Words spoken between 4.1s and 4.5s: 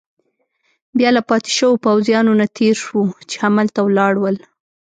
ول.